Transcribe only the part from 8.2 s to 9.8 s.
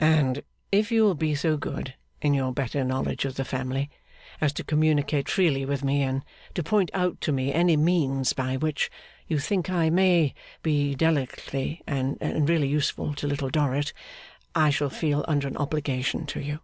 by which you think